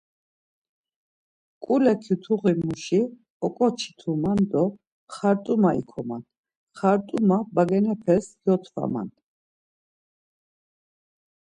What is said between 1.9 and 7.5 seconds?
kyutuğimuşi oǩoçituman do xart̆uma ikoman, xart̆uma